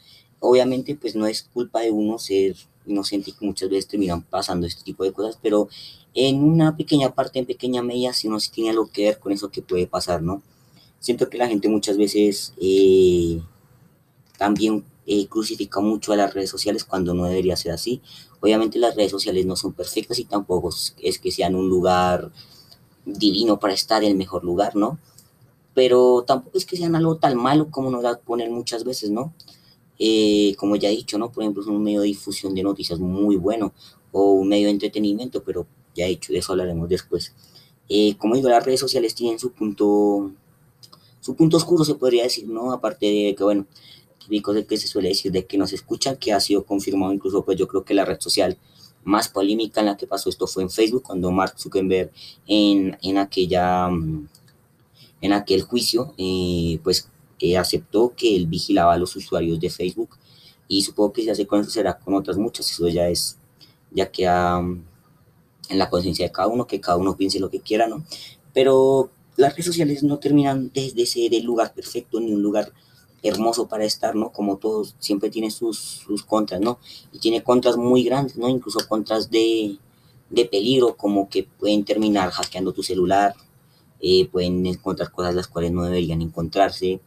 Obviamente, 0.40 0.94
pues 0.94 1.16
no 1.16 1.26
es 1.26 1.42
culpa 1.42 1.80
de 1.80 1.90
uno 1.90 2.18
ser 2.18 2.56
inocente 2.86 3.32
y 3.38 3.44
muchas 3.44 3.68
veces 3.68 3.88
terminan 3.88 4.22
pasando 4.22 4.66
este 4.66 4.82
tipo 4.82 5.04
de 5.04 5.12
cosas, 5.12 5.38
pero 5.42 5.68
en 6.14 6.42
una 6.42 6.76
pequeña 6.76 7.14
parte, 7.14 7.38
en 7.38 7.46
pequeña 7.46 7.82
medida, 7.82 8.12
si 8.12 8.28
uno 8.28 8.38
tiene 8.52 8.70
algo 8.70 8.90
que 8.90 9.04
ver 9.04 9.18
con 9.18 9.32
eso 9.32 9.50
que 9.50 9.62
puede 9.62 9.86
pasar, 9.86 10.22
¿no? 10.22 10.42
Siento 11.00 11.28
que 11.28 11.38
la 11.38 11.48
gente 11.48 11.68
muchas 11.68 11.96
veces 11.96 12.54
eh, 12.60 13.40
también 14.36 14.84
eh, 15.10 15.26
crucifica 15.26 15.80
mucho 15.80 16.12
a 16.12 16.16
las 16.16 16.34
redes 16.34 16.50
sociales 16.50 16.84
cuando 16.84 17.14
no 17.14 17.24
debería 17.24 17.56
ser 17.56 17.72
así. 17.72 18.02
Obviamente 18.40 18.78
las 18.78 18.94
redes 18.94 19.10
sociales 19.10 19.46
no 19.46 19.56
son 19.56 19.72
perfectas 19.72 20.18
y 20.18 20.24
tampoco 20.24 20.70
es 21.02 21.18
que 21.18 21.32
sean 21.32 21.54
un 21.54 21.68
lugar 21.68 22.30
divino 23.06 23.58
para 23.58 23.72
estar 23.72 24.04
el 24.04 24.16
mejor 24.16 24.44
lugar, 24.44 24.76
¿no? 24.76 24.98
Pero 25.74 26.24
tampoco 26.26 26.58
es 26.58 26.66
que 26.66 26.76
sean 26.76 26.94
algo 26.94 27.16
tan 27.16 27.36
malo 27.36 27.70
como 27.70 27.90
nos 27.90 28.04
a 28.04 28.18
poner 28.18 28.50
muchas 28.50 28.84
veces, 28.84 29.10
¿no? 29.10 29.32
Eh, 29.98 30.54
como 30.58 30.76
ya 30.76 30.90
he 30.90 30.96
dicho, 30.96 31.16
¿no? 31.18 31.32
Por 31.32 31.42
ejemplo, 31.42 31.62
es 31.62 31.68
un 31.68 31.82
medio 31.82 32.02
de 32.02 32.08
difusión 32.08 32.54
de 32.54 32.62
noticias 32.62 32.98
muy 33.00 33.36
bueno 33.36 33.72
o 34.12 34.32
un 34.32 34.48
medio 34.48 34.66
de 34.66 34.72
entretenimiento, 34.72 35.42
pero 35.42 35.66
ya 35.94 36.04
he 36.06 36.10
dicho, 36.10 36.34
de 36.34 36.40
eso 36.40 36.52
hablaremos 36.52 36.88
después. 36.88 37.32
como 38.18 38.34
digo, 38.36 38.48
las 38.50 38.64
redes 38.64 38.80
sociales 38.80 39.14
tienen 39.14 39.38
su 39.38 39.52
punto 39.52 40.32
su 41.20 41.34
punto 41.34 41.56
oscuro 41.58 41.84
se 41.84 41.94
podría 41.94 42.22
decir, 42.22 42.48
¿no? 42.48 42.72
Aparte 42.72 43.06
de 43.06 43.34
que, 43.34 43.44
bueno, 43.44 43.66
típico 44.28 44.52
de 44.52 44.66
que 44.66 44.76
se 44.76 44.86
suele 44.86 45.08
decir 45.08 45.32
de 45.32 45.46
que 45.46 45.56
nos 45.56 45.72
escuchan, 45.72 46.16
que 46.16 46.32
ha 46.32 46.40
sido 46.40 46.64
confirmado 46.64 47.12
incluso, 47.12 47.44
pues 47.44 47.58
yo 47.58 47.66
creo 47.66 47.84
que 47.84 47.94
la 47.94 48.04
red 48.04 48.20
social 48.20 48.58
más 49.04 49.28
polémica 49.28 49.80
en 49.80 49.86
la 49.86 49.96
que 49.96 50.06
pasó 50.06 50.28
esto 50.28 50.46
fue 50.46 50.62
en 50.62 50.70
Facebook, 50.70 51.02
cuando 51.02 51.30
Mark 51.32 51.54
Zuckerberg 51.58 52.10
en, 52.46 52.96
en 53.02 53.18
aquella, 53.18 53.88
mm, 53.88 54.28
en 55.22 55.32
aquel 55.32 55.62
juicio, 55.62 56.14
eh, 56.18 56.78
pues 56.84 57.08
eh, 57.40 57.56
aceptó 57.56 58.12
que 58.14 58.36
él 58.36 58.46
vigilaba 58.46 58.94
a 58.94 58.98
los 58.98 59.16
usuarios 59.16 59.58
de 59.60 59.70
Facebook 59.70 60.10
y 60.68 60.82
supongo 60.82 61.12
que 61.14 61.22
si 61.22 61.30
hace 61.30 61.46
con 61.46 61.60
eso 61.60 61.70
será 61.70 61.98
con 61.98 62.14
otras 62.14 62.36
muchas, 62.36 62.70
eso 62.70 62.88
ya 62.88 63.08
es, 63.08 63.38
ya 63.90 64.10
que 64.10 64.28
mm, 64.28 64.82
en 65.70 65.78
la 65.78 65.88
conciencia 65.88 66.26
de 66.26 66.32
cada 66.32 66.48
uno, 66.48 66.66
que 66.66 66.80
cada 66.80 66.98
uno 66.98 67.16
piense 67.16 67.40
lo 67.40 67.50
que 67.50 67.60
quiera, 67.60 67.86
¿no? 67.88 68.04
Pero 68.52 69.10
las 69.36 69.52
redes 69.52 69.66
sociales 69.66 70.02
no 70.02 70.18
terminan 70.18 70.70
desde 70.74 71.06
ser 71.06 71.34
el 71.34 71.44
lugar 71.44 71.72
perfecto 71.72 72.20
ni 72.20 72.32
un 72.32 72.42
lugar 72.42 72.72
hermoso 73.22 73.68
para 73.68 73.84
estar, 73.84 74.14
¿no? 74.14 74.30
Como 74.30 74.56
todos, 74.56 74.94
siempre 74.98 75.30
tiene 75.30 75.50
sus, 75.50 75.78
sus 75.78 76.22
contras, 76.22 76.60
¿no? 76.60 76.78
Y 77.12 77.18
tiene 77.18 77.42
contras 77.42 77.76
muy 77.76 78.04
grandes, 78.04 78.36
¿no? 78.36 78.48
Incluso 78.48 78.86
contras 78.88 79.30
de, 79.30 79.76
de 80.30 80.44
peligro, 80.44 80.96
como 80.96 81.28
que 81.28 81.44
pueden 81.44 81.84
terminar 81.84 82.30
hackeando 82.30 82.72
tu 82.72 82.82
celular, 82.82 83.34
eh, 84.00 84.28
pueden 84.30 84.64
encontrar 84.66 85.10
cosas 85.10 85.34
las 85.34 85.48
cuales 85.48 85.72
no 85.72 85.82
deberían 85.82 86.22
encontrarse, 86.22 87.00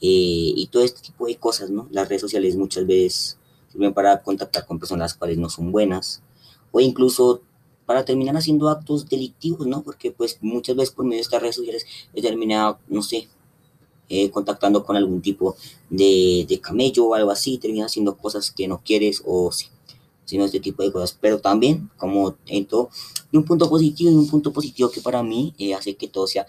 eh, 0.00 0.52
y 0.56 0.68
todo 0.68 0.82
este 0.82 1.00
tipo 1.02 1.26
de 1.26 1.36
cosas, 1.36 1.70
¿no? 1.70 1.88
Las 1.90 2.08
redes 2.08 2.22
sociales 2.22 2.56
muchas 2.56 2.86
veces 2.86 3.38
sirven 3.70 3.94
para 3.94 4.22
contactar 4.22 4.66
con 4.66 4.78
personas 4.78 5.12
las 5.12 5.14
cuales 5.14 5.38
no 5.38 5.48
son 5.48 5.70
buenas, 5.70 6.22
o 6.72 6.80
incluso 6.80 7.42
para 7.86 8.04
terminar 8.04 8.36
haciendo 8.36 8.68
actos 8.68 9.08
delictivos, 9.08 9.66
¿no? 9.66 9.82
Porque 9.82 10.10
pues 10.10 10.38
muchas 10.40 10.76
veces 10.76 10.94
por 10.94 11.04
medio 11.04 11.18
de 11.18 11.22
estas 11.22 11.42
redes 11.42 11.56
sociales 11.56 11.86
terminado, 12.14 12.78
no 12.88 13.02
sé, 13.02 13.28
eh, 14.08 14.30
contactando 14.30 14.84
con 14.84 14.96
algún 14.96 15.22
tipo 15.22 15.56
de, 15.88 16.44
de, 16.48 16.60
camello 16.60 17.06
o 17.06 17.14
algo 17.14 17.30
así, 17.30 17.58
termina 17.58 17.86
haciendo 17.86 18.16
cosas 18.16 18.50
que 18.50 18.68
no 18.68 18.82
quieres 18.84 19.22
o 19.24 19.50
sí, 19.52 19.66
sino 20.24 20.44
este 20.44 20.60
tipo 20.60 20.82
de 20.82 20.92
cosas. 20.92 21.16
Pero 21.20 21.40
también, 21.40 21.90
como 21.96 22.36
en 22.46 22.66
todo, 22.66 22.90
y 23.30 23.36
un 23.36 23.44
punto 23.44 23.68
positivo 23.68 24.10
y 24.10 24.14
un 24.14 24.28
punto 24.28 24.52
positivo 24.52 24.90
que 24.90 25.00
para 25.00 25.22
mí 25.22 25.54
eh, 25.58 25.74
hace 25.74 25.94
que 25.94 26.08
todo 26.08 26.26
sea 26.26 26.46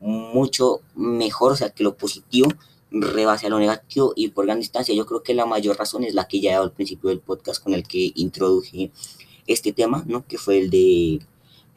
mucho 0.00 0.80
mejor, 0.94 1.52
o 1.52 1.56
sea, 1.56 1.70
que 1.70 1.82
lo 1.82 1.96
positivo 1.96 2.48
rebase 2.90 3.46
a 3.46 3.50
lo 3.50 3.58
negativo 3.58 4.12
y 4.16 4.28
por 4.28 4.46
gran 4.46 4.58
distancia. 4.58 4.94
Yo 4.94 5.06
creo 5.06 5.22
que 5.22 5.34
la 5.34 5.46
mayor 5.46 5.76
razón 5.76 6.04
es 6.04 6.14
la 6.14 6.28
que 6.28 6.40
ya 6.40 6.50
he 6.50 6.52
dado 6.54 6.64
al 6.64 6.72
principio 6.72 7.10
del 7.10 7.20
podcast 7.20 7.62
con 7.62 7.74
el 7.74 7.86
que 7.86 8.12
introduje 8.14 8.90
este 9.46 9.72
tema, 9.72 10.04
¿no? 10.06 10.26
Que 10.26 10.38
fue 10.38 10.58
el 10.58 10.70
de, 10.70 11.20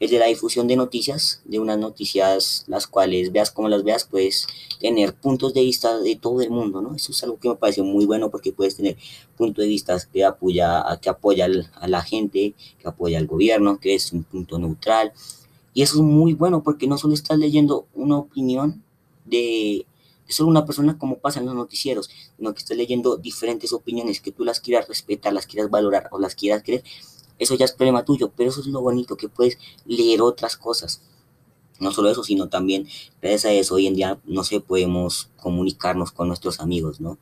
el 0.00 0.10
de 0.10 0.18
la 0.18 0.26
difusión 0.26 0.66
de 0.66 0.76
noticias, 0.76 1.42
de 1.44 1.60
unas 1.60 1.78
noticias 1.78 2.64
las 2.66 2.86
cuales 2.86 3.30
veas 3.30 3.50
como 3.50 3.68
las 3.68 3.84
veas, 3.84 4.04
puedes 4.04 4.46
tener 4.80 5.14
puntos 5.14 5.54
de 5.54 5.62
vista 5.62 6.00
de 6.00 6.16
todo 6.16 6.42
el 6.42 6.50
mundo, 6.50 6.82
¿no? 6.82 6.94
Eso 6.94 7.12
es 7.12 7.22
algo 7.22 7.38
que 7.38 7.48
me 7.48 7.54
parece 7.54 7.82
muy 7.82 8.04
bueno 8.04 8.30
porque 8.30 8.52
puedes 8.52 8.76
tener 8.76 8.96
puntos 9.36 9.62
de 9.62 9.68
vista 9.68 9.96
que 10.12 10.24
apoya, 10.24 10.84
que 11.00 11.08
apoya 11.08 11.46
a 11.74 11.88
la 11.88 12.02
gente, 12.02 12.54
que 12.80 12.88
apoya 12.88 13.18
al 13.18 13.26
gobierno, 13.26 13.78
que 13.78 13.94
es 13.94 14.12
un 14.12 14.24
punto 14.24 14.58
neutral. 14.58 15.12
Y 15.74 15.82
eso 15.82 15.96
es 15.96 16.02
muy 16.02 16.34
bueno 16.34 16.62
porque 16.62 16.86
no 16.86 16.98
solo 16.98 17.14
estás 17.14 17.38
leyendo 17.38 17.86
una 17.94 18.18
opinión 18.18 18.82
de, 19.24 19.86
solo 20.32 20.48
una 20.50 20.66
persona 20.66 20.98
como 20.98 21.18
pasa 21.18 21.40
en 21.40 21.46
los 21.46 21.54
noticieros, 21.54 22.10
sino 22.36 22.52
que 22.52 22.58
estás 22.58 22.76
leyendo 22.76 23.16
diferentes 23.16 23.72
opiniones 23.72 24.20
que 24.20 24.32
tú 24.32 24.44
las 24.44 24.60
quieras 24.60 24.88
respetar, 24.88 25.32
las 25.32 25.46
quieras 25.46 25.70
valorar 25.70 26.08
o 26.10 26.18
las 26.18 26.34
quieras 26.34 26.62
creer, 26.62 26.82
eso 27.38 27.54
ya 27.54 27.64
es 27.64 27.72
problema 27.72 28.04
tuyo, 28.04 28.32
pero 28.36 28.50
eso 28.50 28.60
es 28.60 28.66
lo 28.66 28.80
bonito, 28.80 29.16
que 29.16 29.28
puedes 29.28 29.58
leer 29.86 30.22
otras 30.22 30.56
cosas. 30.56 31.02
No 31.80 31.90
solo 31.92 32.10
eso, 32.10 32.22
sino 32.22 32.48
también, 32.48 32.86
gracias 33.20 33.44
a 33.46 33.52
eso, 33.52 33.74
hoy 33.74 33.86
en 33.86 33.94
día, 33.94 34.20
no 34.24 34.44
sé, 34.44 34.60
podemos 34.60 35.30
comunicarnos 35.36 36.12
con 36.12 36.28
nuestros 36.28 36.60
amigos, 36.60 37.00
¿no? 37.00 37.18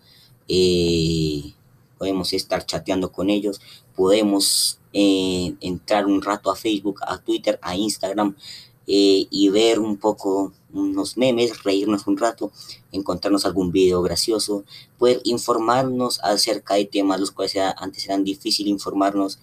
Eh, 0.48 1.54
podemos 1.98 2.32
estar 2.32 2.64
chateando 2.66 3.12
con 3.12 3.30
ellos, 3.30 3.60
podemos 3.94 4.80
eh, 4.92 5.54
entrar 5.60 6.06
un 6.06 6.22
rato 6.22 6.50
a 6.50 6.56
Facebook, 6.56 7.00
a 7.06 7.18
Twitter, 7.18 7.58
a 7.62 7.76
Instagram 7.76 8.36
eh, 8.86 9.26
y 9.30 9.48
ver 9.50 9.78
un 9.78 9.96
poco 9.98 10.52
unos 10.72 11.16
memes, 11.16 11.62
reírnos 11.62 12.06
un 12.06 12.16
rato, 12.16 12.52
encontrarnos 12.92 13.44
algún 13.46 13.72
video 13.72 14.02
gracioso, 14.02 14.64
poder 14.98 15.20
informarnos 15.24 16.20
acerca 16.22 16.74
de 16.74 16.84
temas 16.84 17.20
los 17.20 17.30
cuales 17.30 17.56
antes 17.76 18.06
eran 18.06 18.24
difícil 18.24 18.68
informarnos, 18.68 19.38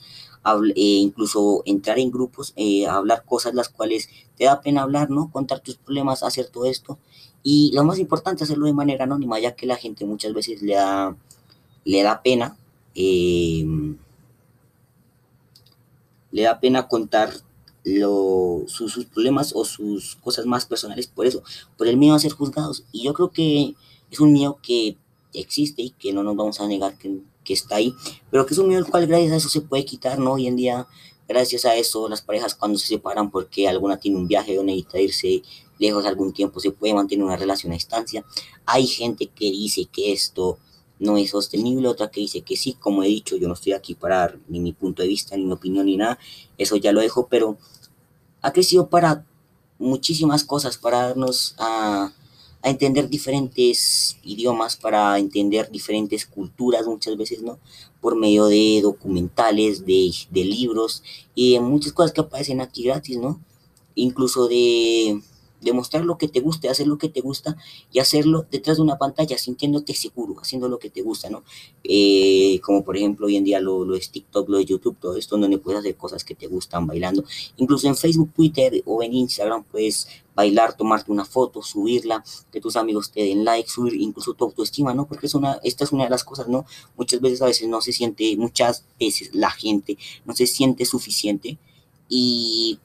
eh, 0.75 0.81
incluso 1.01 1.61
entrar 1.65 1.99
en 1.99 2.11
grupos, 2.11 2.53
eh, 2.55 2.87
hablar 2.87 3.25
cosas 3.25 3.53
las 3.53 3.69
cuales 3.69 4.09
te 4.37 4.45
da 4.45 4.61
pena 4.61 4.83
hablar, 4.83 5.09
¿no? 5.09 5.29
Contar 5.31 5.59
tus 5.59 5.75
problemas, 5.75 6.23
hacer 6.23 6.47
todo 6.47 6.65
esto. 6.65 6.97
Y 7.43 7.71
lo 7.73 7.83
más 7.83 7.99
importante, 7.99 8.43
hacerlo 8.43 8.65
de 8.65 8.73
manera 8.73 9.03
anónima, 9.05 9.39
ya 9.39 9.55
que 9.55 9.65
la 9.65 9.75
gente 9.75 10.05
muchas 10.05 10.33
veces 10.33 10.61
le 10.61 10.75
da, 10.75 11.15
le 11.85 12.03
da 12.03 12.21
pena, 12.21 12.57
em, 12.95 13.97
le 16.31 16.43
da 16.43 16.59
pena 16.59 16.87
contar 16.87 17.31
sus, 17.95 18.91
sus, 18.91 19.05
problemas 19.05 19.53
o 19.55 19.65
sus 19.65 20.15
cosas 20.15 20.45
más 20.45 20.65
personales 20.65 21.07
por 21.07 21.25
eso, 21.25 21.43
por 21.77 21.87
el 21.87 21.97
miedo 21.97 22.15
a 22.15 22.19
ser 22.19 22.33
juzgados. 22.33 22.83
Y 22.91 23.03
yo 23.03 23.13
creo 23.13 23.31
que 23.31 23.75
es 24.11 24.19
un 24.19 24.33
miedo 24.33 24.59
que 24.61 24.97
existe 25.33 25.81
y 25.81 25.89
que 25.91 26.13
no 26.13 26.23
nos 26.23 26.35
vamos 26.35 26.59
a 26.59 26.67
negar 26.67 26.97
que 26.97 27.19
que 27.43 27.53
está 27.53 27.77
ahí, 27.77 27.93
pero 28.29 28.45
que 28.45 28.53
es 28.53 28.57
un 28.57 28.67
miedo 28.67 28.83
el 28.83 28.91
cual 28.91 29.07
gracias 29.07 29.31
a 29.31 29.37
eso 29.37 29.47
se 29.47 29.61
puede 29.61 29.85
quitar, 29.85 30.19
¿no? 30.19 30.33
Hoy 30.33 30.47
en 30.47 30.57
día 30.57 30.85
Gracias 31.27 31.65
a 31.65 31.75
eso, 31.75 32.07
las 32.07 32.21
parejas 32.21 32.55
cuando 32.55 32.79
se 32.79 32.87
separan 32.87 33.29
porque 33.29 33.67
alguna 33.67 33.97
tiene 33.97 34.15
un 34.15 34.29
viaje 34.29 34.57
o 34.57 34.63
necesita 34.63 34.99
irse 35.01 35.43
lejos 35.77 36.05
algún 36.05 36.31
tiempo, 36.31 36.61
se 36.61 36.71
puede 36.71 36.93
mantener 36.93 37.25
una 37.25 37.35
relación 37.35 37.73
a 37.73 37.75
distancia. 37.75 38.23
Hay 38.65 38.87
gente 38.87 39.27
que 39.27 39.51
dice 39.51 39.85
que 39.91 40.13
esto 40.13 40.57
no 40.99 41.17
es 41.17 41.31
sostenible, 41.31 41.89
otra 41.89 42.09
que 42.09 42.21
dice 42.21 42.41
que 42.41 42.55
sí, 42.55 42.73
como 42.79 43.03
he 43.03 43.07
dicho, 43.07 43.35
yo 43.35 43.49
no 43.49 43.55
estoy 43.55 43.73
aquí 43.73 43.93
para 43.93 44.17
dar 44.17 44.39
ni 44.47 44.61
mi 44.61 44.71
punto 44.71 45.01
de 45.01 45.09
vista, 45.09 45.35
ni 45.35 45.43
mi 45.43 45.51
opinión, 45.51 45.85
ni 45.85 45.97
nada, 45.97 46.17
eso 46.57 46.77
ya 46.77 46.93
lo 46.93 47.01
dejo, 47.01 47.27
pero 47.27 47.57
ha 48.41 48.51
crecido 48.51 48.87
para 48.87 49.25
muchísimas 49.79 50.43
cosas, 50.43 50.77
para 50.77 51.07
darnos 51.07 51.55
a, 51.57 52.11
a 52.61 52.69
entender 52.69 53.09
diferentes 53.09 54.17
idiomas, 54.23 54.75
para 54.75 55.17
entender 55.19 55.69
diferentes 55.71 56.25
culturas 56.25 56.85
muchas 56.85 57.15
veces, 57.17 57.41
¿no? 57.41 57.59
Por 58.01 58.15
medio 58.15 58.47
de 58.47 58.79
documentales, 58.81 59.85
de, 59.85 60.11
de 60.31 60.43
libros 60.43 61.03
y 61.35 61.59
muchas 61.59 61.93
cosas 61.93 62.11
que 62.11 62.21
aparecen 62.21 62.61
aquí 62.61 62.83
gratis, 62.83 63.17
¿no? 63.17 63.39
Incluso 63.95 64.47
de 64.47 65.21
demostrar 65.67 66.03
lo 66.05 66.17
que 66.17 66.27
te 66.27 66.39
guste, 66.39 66.69
hacer 66.69 66.87
lo 66.87 66.97
que 66.97 67.09
te 67.09 67.21
gusta 67.21 67.55
y 67.91 67.99
hacerlo 67.99 68.45
detrás 68.49 68.77
de 68.77 68.83
una 68.83 68.97
pantalla, 68.97 69.37
sintiéndote 69.37 69.93
seguro, 69.93 70.35
haciendo 70.41 70.67
lo 70.67 70.79
que 70.79 70.89
te 70.89 71.01
gusta, 71.01 71.29
¿no? 71.29 71.43
Eh, 71.83 72.59
como 72.63 72.83
por 72.83 72.97
ejemplo 72.97 73.27
hoy 73.27 73.37
en 73.37 73.43
día 73.43 73.59
lo, 73.59 73.85
lo 73.85 73.95
es 73.95 74.09
TikTok, 74.11 74.49
lo 74.49 74.57
de 74.57 74.65
YouTube, 74.65 74.97
todo 74.99 75.15
esto, 75.17 75.37
donde 75.37 75.57
puedes 75.57 75.79
hacer 75.79 75.95
cosas 75.95 76.23
que 76.23 76.35
te 76.35 76.47
gustan 76.47 76.87
bailando. 76.87 77.23
Incluso 77.57 77.87
en 77.87 77.95
Facebook, 77.95 78.31
Twitter 78.33 78.81
o 78.85 79.03
en 79.03 79.13
Instagram 79.13 79.63
puedes 79.63 80.07
bailar, 80.37 80.77
tomarte 80.77 81.11
una 81.11 81.25
foto, 81.25 81.63
subirla, 81.63 82.23
que 82.51 82.61
tus 82.61 82.75
amigos 82.75 83.11
te 83.11 83.21
den 83.21 83.43
like, 83.43 83.67
subir 83.67 83.95
incluso 83.95 84.35
tu 84.35 84.45
autoestima, 84.45 84.93
¿no? 84.93 85.07
Porque 85.07 85.25
es 85.25 85.33
una, 85.33 85.59
esta 85.63 85.83
es 85.83 85.91
una 85.91 86.03
de 86.03 86.11
las 86.11 86.23
cosas, 86.23 86.47
¿no? 86.47 86.65
Muchas 86.95 87.19
veces 87.21 87.41
a 87.41 87.47
veces 87.47 87.67
no 87.67 87.81
se 87.81 87.91
siente, 87.91 88.37
muchas 88.37 88.85
veces 88.99 89.33
la 89.33 89.49
gente 89.49 89.97
no 90.25 90.35
se 90.35 90.45
siente 90.45 90.85
suficiente 90.85 91.57
y 92.07 92.79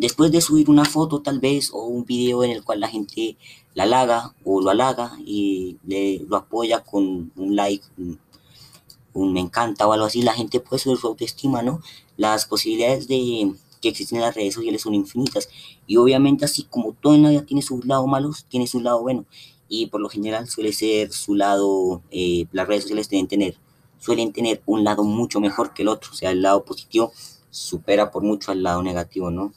después 0.00 0.32
de 0.32 0.40
subir 0.40 0.70
una 0.70 0.86
foto 0.86 1.20
tal 1.20 1.40
vez 1.40 1.70
o 1.72 1.84
un 1.84 2.06
video 2.06 2.42
en 2.42 2.50
el 2.50 2.64
cual 2.64 2.80
la 2.80 2.88
gente 2.88 3.36
la 3.74 3.82
halaga 3.82 4.34
o 4.44 4.62
lo 4.62 4.70
halaga 4.70 5.12
y 5.26 5.76
le, 5.86 6.20
lo 6.20 6.36
apoya 6.36 6.80
con 6.80 7.30
un 7.36 7.54
like, 7.54 7.84
un, 7.98 9.32
me 9.32 9.40
encanta 9.40 9.86
o 9.86 9.92
algo 9.92 10.06
así, 10.06 10.22
la 10.22 10.32
gente 10.32 10.58
puede 10.60 10.80
subir 10.82 10.96
su 10.96 11.06
autoestima, 11.06 11.62
¿no? 11.62 11.82
Las 12.16 12.46
posibilidades 12.46 13.08
de 13.08 13.52
que 13.82 13.88
existen 13.90 14.16
en 14.16 14.24
las 14.24 14.34
redes 14.34 14.54
sociales 14.54 14.82
son 14.82 14.94
infinitas 14.94 15.48
y 15.86 15.96
obviamente 15.96 16.46
así 16.46 16.64
como 16.64 16.94
todo 16.94 17.14
en 17.14 17.22
la 17.22 17.30
vida 17.30 17.44
tiene 17.44 17.60
su 17.60 17.82
lado 17.82 18.06
malo, 18.06 18.30
tiene 18.48 18.66
su 18.66 18.80
lado 18.80 19.02
bueno 19.02 19.26
y 19.68 19.86
por 19.86 20.00
lo 20.00 20.08
general 20.08 20.48
suele 20.48 20.72
ser 20.72 21.12
su 21.12 21.34
lado, 21.34 22.02
eh, 22.10 22.46
las 22.52 22.66
redes 22.66 22.84
sociales 22.84 23.08
tener, 23.08 23.56
suelen 23.98 24.32
tener 24.32 24.62
un 24.64 24.82
lado 24.82 25.04
mucho 25.04 25.40
mejor 25.40 25.74
que 25.74 25.82
el 25.82 25.88
otro, 25.88 26.10
o 26.12 26.14
sea, 26.14 26.30
el 26.30 26.40
lado 26.40 26.64
positivo 26.64 27.12
supera 27.50 28.10
por 28.10 28.22
mucho 28.22 28.50
al 28.50 28.62
lado 28.62 28.82
negativo, 28.82 29.30
¿no? 29.30 29.52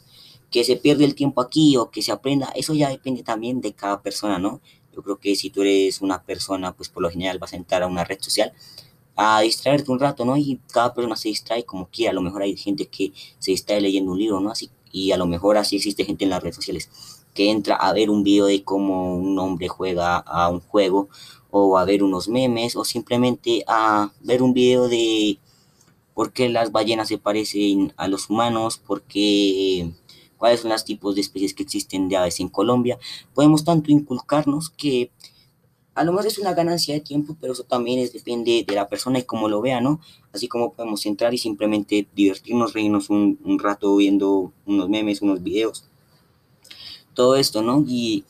Que 0.53 0.63
se 0.63 0.77
pierde 0.77 1.03
el 1.03 1.15
tiempo 1.15 1.41
aquí 1.41 1.75
o 1.77 1.89
que 1.89 2.03
se 2.03 2.11
aprenda, 2.11 2.53
eso 2.55 2.75
ya 2.75 2.87
depende 2.87 3.23
también 3.23 3.59
de 3.59 3.73
cada 3.73 4.03
persona, 4.03 4.37
¿no? 4.37 4.61
Yo 4.95 5.01
creo 5.01 5.17
que 5.17 5.35
si 5.35 5.49
tú 5.49 5.61
eres 5.61 5.99
una 6.01 6.21
persona, 6.21 6.73
pues 6.73 6.89
por 6.89 7.01
lo 7.01 7.09
general 7.09 7.39
vas 7.39 7.53
a 7.53 7.55
entrar 7.55 7.81
a 7.81 7.87
una 7.87 8.03
red 8.03 8.19
social 8.21 8.53
a 9.15 9.41
distraerte 9.41 9.91
un 9.91 9.99
rato, 9.99 10.25
¿no? 10.25 10.37
Y 10.37 10.59
cada 10.71 10.93
persona 10.93 11.15
se 11.15 11.29
distrae 11.29 11.65
como 11.65 11.87
quiera, 11.87 12.11
a 12.11 12.13
lo 12.13 12.21
mejor 12.21 12.43
hay 12.43 12.55
gente 12.55 12.87
que 12.87 13.11
se 13.39 13.49
distrae 13.49 13.81
leyendo 13.81 14.11
un 14.11 14.19
libro, 14.19 14.39
¿no? 14.39 14.51
Así, 14.51 14.69
y 14.91 15.11
a 15.11 15.17
lo 15.17 15.25
mejor 15.25 15.57
así 15.57 15.77
existe 15.77 16.05
gente 16.05 16.23
en 16.23 16.29
las 16.29 16.43
redes 16.43 16.55
sociales 16.55 16.89
que 17.33 17.49
entra 17.49 17.75
a 17.75 17.91
ver 17.91 18.11
un 18.11 18.23
video 18.23 18.45
de 18.45 18.63
cómo 18.63 19.15
un 19.15 19.39
hombre 19.39 19.67
juega 19.67 20.17
a 20.17 20.49
un 20.49 20.59
juego 20.59 21.09
o 21.49 21.79
a 21.79 21.85
ver 21.85 22.03
unos 22.03 22.27
memes 22.27 22.75
o 22.75 22.85
simplemente 22.85 23.63
a 23.67 24.11
ver 24.21 24.43
un 24.43 24.53
video 24.53 24.87
de 24.87 25.39
por 26.13 26.31
qué 26.31 26.47
las 26.49 26.71
ballenas 26.71 27.07
se 27.07 27.17
parecen 27.17 27.91
a 27.97 28.07
los 28.07 28.29
humanos, 28.29 28.77
por 28.77 29.01
qué 29.01 29.91
cuáles 30.43 30.59
son 30.59 30.71
los 30.71 30.83
tipos 30.83 31.15
de 31.15 31.21
especies 31.21 31.53
que 31.53 31.63
existen 31.63 32.09
de 32.09 32.17
aves 32.17 32.41
en 32.41 32.49
Colombia, 32.49 32.99
podemos 33.33 33.63
tanto 33.63 33.91
inculcarnos 33.91 34.69
que 34.71 35.09
a 35.95 36.03
lo 36.03 36.11
mejor 36.11 36.27
es 36.27 36.37
una 36.37 36.53
ganancia 36.53 36.93
de 36.93 36.99
tiempo, 36.99 37.37
pero 37.39 37.53
eso 37.53 37.63
también 37.63 37.99
es, 37.99 38.11
depende 38.11 38.65
de 38.67 38.75
la 38.75 38.89
persona 38.89 39.19
y 39.19 39.23
cómo 39.23 39.47
lo 39.47 39.61
vea, 39.61 39.79
¿no? 39.79 40.01
Así 40.33 40.49
como 40.49 40.73
podemos 40.73 41.05
entrar 41.05 41.33
y 41.33 41.37
simplemente 41.37 42.05
divertirnos, 42.13 42.73
reírnos 42.73 43.09
un, 43.09 43.39
un 43.45 43.57
rato 43.57 43.95
viendo 43.95 44.51
unos 44.65 44.89
memes, 44.89 45.21
unos 45.21 45.41
videos, 45.41 45.85
todo 47.13 47.37
esto, 47.37 47.61
¿no? 47.61 47.85
Y 47.87 48.25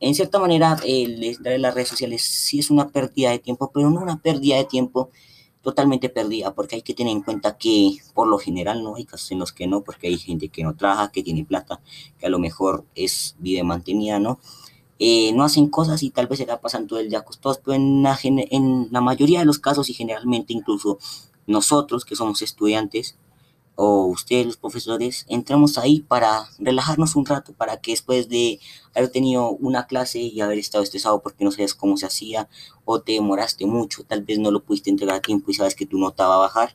en 0.00 0.16
cierta 0.16 0.40
manera, 0.40 0.76
el 0.84 1.20
de 1.40 1.58
las 1.60 1.72
redes 1.72 1.90
sociales 1.90 2.22
sí 2.22 2.58
es 2.58 2.68
una 2.68 2.88
pérdida 2.88 3.30
de 3.30 3.38
tiempo, 3.38 3.70
pero 3.72 3.90
no 3.90 4.00
una 4.00 4.20
pérdida 4.20 4.56
de 4.56 4.64
tiempo 4.64 5.10
totalmente 5.68 6.08
perdida, 6.08 6.54
porque 6.54 6.76
hay 6.76 6.82
que 6.82 6.94
tener 6.94 7.12
en 7.12 7.20
cuenta 7.20 7.58
que 7.58 7.98
por 8.14 8.26
lo 8.26 8.38
general 8.38 8.82
no 8.82 8.94
hay 8.96 9.04
casos 9.04 9.30
en 9.32 9.38
los 9.38 9.52
que 9.52 9.66
no, 9.66 9.82
porque 9.82 10.06
hay 10.06 10.16
gente 10.16 10.48
que 10.48 10.62
no 10.62 10.74
trabaja, 10.74 11.12
que 11.12 11.22
tiene 11.22 11.44
plata, 11.44 11.82
que 12.18 12.24
a 12.24 12.30
lo 12.30 12.38
mejor 12.38 12.86
es 12.94 13.36
vida 13.38 13.62
mantenida, 13.64 14.18
¿no? 14.18 14.40
Eh, 14.98 15.30
no 15.34 15.44
hacen 15.44 15.68
cosas 15.68 16.02
y 16.02 16.08
tal 16.08 16.26
vez 16.26 16.38
se 16.38 16.46
la 16.46 16.62
pasan 16.62 16.86
todo 16.86 17.00
el 17.00 17.10
día 17.10 17.18
acostados, 17.18 17.60
pero 17.62 17.74
en 17.74 18.02
la, 18.02 18.18
en 18.22 18.88
la 18.90 19.02
mayoría 19.02 19.40
de 19.40 19.44
los 19.44 19.58
casos 19.58 19.90
y 19.90 19.92
generalmente 19.92 20.54
incluso 20.54 20.98
nosotros 21.46 22.06
que 22.06 22.16
somos 22.16 22.40
estudiantes, 22.40 23.18
o 23.80 24.06
ustedes 24.06 24.44
los 24.44 24.56
profesores, 24.56 25.24
entramos 25.28 25.78
ahí 25.78 26.00
para 26.00 26.48
relajarnos 26.58 27.14
un 27.14 27.24
rato, 27.24 27.52
para 27.52 27.80
que 27.80 27.92
después 27.92 28.28
de 28.28 28.58
haber 28.92 29.08
tenido 29.10 29.50
una 29.50 29.86
clase 29.86 30.18
y 30.18 30.40
haber 30.40 30.58
estado 30.58 30.82
estresado 30.82 31.22
porque 31.22 31.44
no 31.44 31.52
sabes 31.52 31.76
cómo 31.76 31.96
se 31.96 32.04
hacía 32.04 32.48
o 32.84 33.00
te 33.00 33.12
demoraste 33.12 33.66
mucho, 33.66 34.02
tal 34.02 34.24
vez 34.24 34.40
no 34.40 34.50
lo 34.50 34.64
pudiste 34.64 34.90
entregar 34.90 35.14
a 35.14 35.20
tiempo 35.22 35.52
y 35.52 35.54
sabes 35.54 35.76
que 35.76 35.86
tu 35.86 35.96
nota 35.96 36.26
va 36.26 36.34
a 36.34 36.38
bajar, 36.38 36.74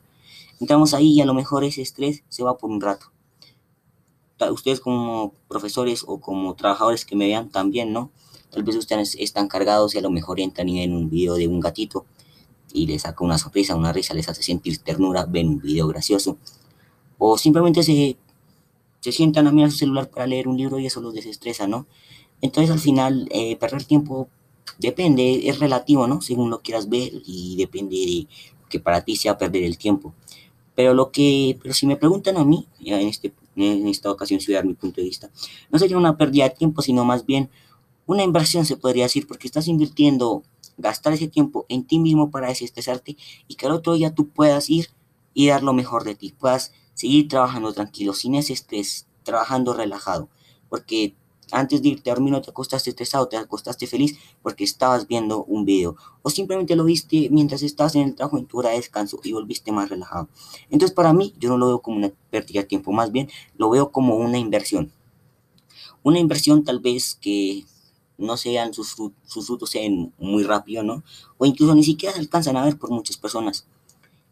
entramos 0.60 0.94
ahí 0.94 1.12
y 1.12 1.20
a 1.20 1.26
lo 1.26 1.34
mejor 1.34 1.64
ese 1.64 1.82
estrés 1.82 2.22
se 2.30 2.42
va 2.42 2.56
por 2.56 2.70
un 2.70 2.80
rato. 2.80 3.12
Ustedes 4.50 4.80
como 4.80 5.34
profesores 5.46 6.04
o 6.06 6.22
como 6.22 6.54
trabajadores 6.54 7.04
que 7.04 7.16
me 7.16 7.26
vean 7.26 7.50
también, 7.50 7.92
¿no? 7.92 8.12
Tal 8.48 8.62
vez 8.62 8.76
ustedes 8.76 9.14
están 9.20 9.48
cargados 9.48 9.94
y 9.94 9.98
a 9.98 10.00
lo 10.00 10.10
mejor 10.10 10.40
entran 10.40 10.70
y 10.70 10.80
ven 10.80 10.94
un 10.94 11.10
video 11.10 11.34
de 11.34 11.48
un 11.48 11.60
gatito 11.60 12.06
y 12.72 12.86
les 12.86 13.02
saca 13.02 13.22
una 13.22 13.36
sonrisa, 13.36 13.76
una 13.76 13.92
risa, 13.92 14.14
les 14.14 14.30
hace 14.30 14.42
sentir 14.42 14.78
ternura, 14.78 15.26
ven 15.26 15.48
un 15.48 15.60
video 15.60 15.86
gracioso 15.86 16.38
o 17.18 17.38
simplemente 17.38 17.82
se, 17.82 18.16
se 19.00 19.12
sientan 19.12 19.46
a 19.46 19.52
mirar 19.52 19.70
su 19.70 19.78
celular 19.78 20.08
para 20.10 20.26
leer 20.26 20.48
un 20.48 20.56
libro 20.56 20.78
y 20.78 20.86
eso 20.86 21.00
los 21.00 21.14
desestresa, 21.14 21.66
¿no? 21.66 21.86
Entonces 22.40 22.70
al 22.70 22.80
final 22.80 23.28
eh, 23.30 23.56
perder 23.56 23.84
tiempo 23.84 24.28
depende, 24.78 25.48
es 25.48 25.58
relativo, 25.58 26.06
¿no? 26.06 26.20
Según 26.20 26.50
lo 26.50 26.60
quieras 26.60 26.88
ver 26.88 27.12
y 27.24 27.56
depende 27.56 27.96
de 27.96 28.26
que 28.68 28.80
para 28.80 29.02
ti 29.02 29.16
sea 29.16 29.38
perder 29.38 29.62
el 29.62 29.78
tiempo. 29.78 30.14
Pero 30.74 30.94
lo 30.94 31.10
que, 31.12 31.58
pero 31.62 31.72
si 31.72 31.86
me 31.86 31.96
preguntan 31.96 32.36
a 32.36 32.44
mí, 32.44 32.66
en, 32.84 33.08
este, 33.08 33.32
en 33.56 33.86
esta 33.86 34.10
ocasión 34.10 34.40
si 34.40 34.46
voy 34.46 34.56
a 34.56 34.58
dar 34.58 34.66
mi 34.66 34.74
punto 34.74 35.00
de 35.00 35.06
vista, 35.06 35.30
no 35.70 35.78
sería 35.78 35.96
una 35.96 36.16
pérdida 36.16 36.44
de 36.44 36.56
tiempo, 36.56 36.82
sino 36.82 37.04
más 37.04 37.24
bien 37.24 37.48
una 38.06 38.22
inversión 38.22 38.66
se 38.66 38.76
podría 38.76 39.04
decir, 39.04 39.26
porque 39.26 39.46
estás 39.46 39.68
invirtiendo, 39.68 40.42
gastar 40.76 41.12
ese 41.12 41.28
tiempo 41.28 41.64
en 41.68 41.84
ti 41.84 41.98
mismo 41.98 42.30
para 42.30 42.48
desestresarte 42.48 43.16
y 43.48 43.54
que 43.54 43.66
al 43.66 43.72
otro 43.72 43.94
día 43.94 44.14
tú 44.14 44.28
puedas 44.28 44.68
ir 44.68 44.88
y 45.34 45.48
dar 45.48 45.62
lo 45.62 45.72
mejor 45.72 46.04
de 46.04 46.14
ti, 46.14 46.32
puedas 46.38 46.72
seguir 46.94 47.28
trabajando 47.28 47.72
tranquilo, 47.72 48.14
sin 48.14 48.36
ese 48.36 48.52
estrés, 48.52 49.06
trabajando 49.24 49.74
relajado, 49.74 50.28
porque 50.68 51.14
antes 51.50 51.82
de 51.82 51.90
irte 51.90 52.10
a 52.10 52.14
dormir 52.14 52.32
no 52.32 52.40
te 52.40 52.50
acostaste 52.50 52.90
estresado, 52.90 53.28
te 53.28 53.36
acostaste 53.36 53.86
feliz 53.86 54.18
porque 54.42 54.64
estabas 54.64 55.06
viendo 55.06 55.44
un 55.44 55.64
video 55.64 55.96
o 56.22 56.30
simplemente 56.30 56.74
lo 56.74 56.84
viste 56.84 57.28
mientras 57.30 57.62
estabas 57.62 57.94
en 57.96 58.02
el 58.02 58.14
trabajo 58.14 58.38
en 58.38 58.46
tu 58.46 58.58
hora 58.58 58.70
de 58.70 58.76
descanso 58.76 59.20
y 59.22 59.32
volviste 59.32 59.70
más 59.72 59.90
relajado. 59.90 60.28
Entonces 60.70 60.94
para 60.94 61.12
mí 61.12 61.34
yo 61.38 61.50
no 61.50 61.58
lo 61.58 61.66
veo 61.66 61.82
como 61.82 61.98
una 61.98 62.12
pérdida 62.30 62.60
de 62.60 62.66
tiempo, 62.66 62.92
más 62.92 63.12
bien 63.12 63.28
lo 63.56 63.70
veo 63.70 63.90
como 63.90 64.16
una 64.16 64.38
inversión. 64.38 64.90
Una 66.02 66.18
inversión 66.18 66.64
tal 66.64 66.80
vez 66.80 67.14
que 67.14 67.64
no 68.16 68.36
sean 68.36 68.72
sus, 68.74 68.94
frutos 69.26 69.72
muy 70.18 70.44
rápido, 70.44 70.82
¿no? 70.82 71.02
O 71.38 71.46
incluso 71.46 71.74
ni 71.74 71.82
siquiera 71.82 72.14
se 72.14 72.20
alcanzan 72.20 72.56
a 72.56 72.64
ver 72.64 72.78
por 72.78 72.90
muchas 72.90 73.16
personas 73.16 73.66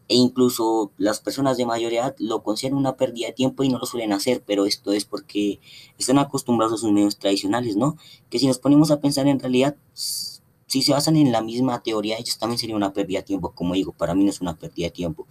e 0.07 0.15
incluso 0.15 0.91
las 0.97 1.19
personas 1.19 1.57
de 1.57 1.65
mayor 1.65 1.93
edad 1.93 2.15
lo 2.19 2.43
consideran 2.43 2.77
una 2.77 2.97
pérdida 2.97 3.27
de 3.27 3.33
tiempo 3.33 3.63
y 3.63 3.69
no 3.69 3.79
lo 3.79 3.85
suelen 3.85 4.13
hacer, 4.13 4.43
pero 4.45 4.65
esto 4.65 4.91
es 4.91 5.05
porque 5.05 5.59
están 5.97 6.19
acostumbrados 6.19 6.73
a 6.73 6.77
sus 6.77 6.91
medios 6.91 7.17
tradicionales, 7.17 7.75
¿no? 7.77 7.97
Que 8.29 8.39
si 8.39 8.47
nos 8.47 8.59
ponemos 8.59 8.91
a 8.91 8.99
pensar 8.99 9.27
en 9.27 9.39
realidad, 9.39 9.75
si 9.93 10.81
se 10.81 10.91
basan 10.91 11.15
en 11.15 11.31
la 11.31 11.41
misma 11.41 11.81
teoría, 11.83 12.17
ellos 12.17 12.37
también 12.37 12.57
sería 12.57 12.75
una 12.75 12.93
pérdida 12.93 13.19
de 13.19 13.23
tiempo, 13.25 13.51
como 13.51 13.75
digo, 13.75 13.93
para 13.93 14.13
mí 14.15 14.23
no 14.23 14.29
es 14.29 14.41
una 14.41 14.57
pérdida 14.57 14.87
de 14.87 14.91
tiempo. 14.91 15.27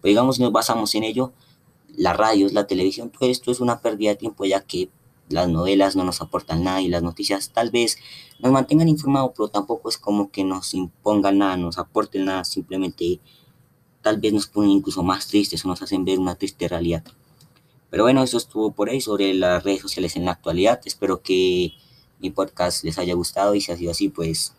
Pero 0.00 0.10
digamos, 0.10 0.36
si 0.36 0.42
nos 0.42 0.52
basamos 0.52 0.94
en 0.94 1.04
ello, 1.04 1.32
la 1.96 2.12
radio, 2.12 2.48
la 2.52 2.66
televisión, 2.66 3.10
todo 3.10 3.28
esto 3.28 3.50
es 3.50 3.60
una 3.60 3.80
pérdida 3.80 4.10
de 4.10 4.16
tiempo, 4.16 4.44
ya 4.44 4.60
que 4.60 4.88
las 5.28 5.48
novelas 5.48 5.96
no 5.96 6.04
nos 6.04 6.20
aportan 6.20 6.64
nada 6.64 6.80
y 6.80 6.88
las 6.88 7.02
noticias 7.02 7.50
tal 7.50 7.70
vez 7.70 7.96
nos 8.40 8.52
mantengan 8.52 8.88
informados, 8.88 9.32
pero 9.36 9.48
tampoco 9.48 9.88
es 9.88 9.98
como 9.98 10.30
que 10.30 10.44
nos 10.44 10.74
impongan 10.74 11.38
nada, 11.38 11.56
nos 11.56 11.78
aporten 11.78 12.26
nada, 12.26 12.44
simplemente 12.44 13.20
tal 14.04 14.20
vez 14.20 14.32
nos 14.32 14.46
ponen 14.46 14.70
incluso 14.70 15.02
más 15.02 15.26
tristes 15.26 15.64
o 15.64 15.68
nos 15.68 15.82
hacen 15.82 16.04
ver 16.04 16.20
una 16.20 16.36
triste 16.36 16.68
realidad. 16.68 17.02
Pero 17.90 18.04
bueno, 18.04 18.22
eso 18.22 18.36
estuvo 18.36 18.70
por 18.70 18.90
ahí 18.90 19.00
sobre 19.00 19.34
las 19.34 19.64
redes 19.64 19.80
sociales 19.80 20.14
en 20.14 20.24
la 20.24 20.32
actualidad. 20.32 20.80
Espero 20.84 21.22
que 21.22 21.72
mi 22.20 22.30
podcast 22.30 22.84
les 22.84 22.98
haya 22.98 23.14
gustado 23.14 23.54
y 23.54 23.60
si 23.60 23.72
ha 23.72 23.76
sido 23.76 23.90
así, 23.90 24.08
pues 24.08 24.54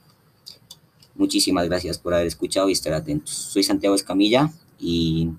muchísimas 1.15 1.67
gracias 1.67 1.97
por 1.97 2.13
haber 2.13 2.27
escuchado 2.27 2.69
y 2.69 2.73
estar 2.73 2.93
atentos. 2.93 3.33
Soy 3.33 3.63
Santiago 3.63 3.95
Escamilla 3.95 4.51
y 4.79 5.29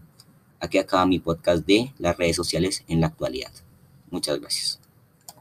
Aquí 0.58 0.78
acaba 0.78 1.06
mi 1.06 1.18
podcast 1.18 1.66
de 1.66 1.92
las 1.98 2.16
redes 2.16 2.36
sociales 2.36 2.82
en 2.88 3.00
la 3.00 3.08
actualidad. 3.08 3.52
Muchas 4.10 4.40
gracias. 4.40 4.85